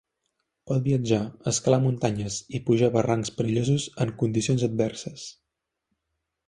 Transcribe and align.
Pot 0.69 0.79
viatjar, 0.87 1.19
escalar 1.51 1.79
muntanyes 1.83 2.39
i 2.59 2.63
pujar 2.71 2.91
barrancs 2.97 3.33
perillosos 3.41 3.89
en 4.07 4.17
condicions 4.23 4.69
adverses. 4.71 5.29